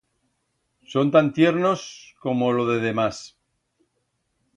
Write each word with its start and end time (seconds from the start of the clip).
Son 0.91 1.11
tan 1.11 1.31
tiernos 1.31 2.15
como 2.19 2.53
lo 2.53 2.65
de 2.65 2.79
demás. 2.79 3.37